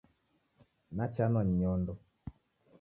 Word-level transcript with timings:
Nachanwa 0.95 1.41
ni 1.43 1.53
nyondo. 1.61 1.93